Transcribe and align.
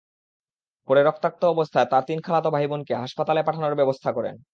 পরে 0.87 1.01
রক্তাক্ত 1.03 1.41
অবস্থায় 1.45 1.87
তাঁর 1.91 2.03
তিন 2.07 2.19
খালাতো 2.25 2.49
ভাইবোনকে 2.55 2.93
হাসপাতালে 2.95 3.41
পাঠানোর 3.43 3.75
ব্যবস্থা 3.75 4.09
করেন। 4.17 4.35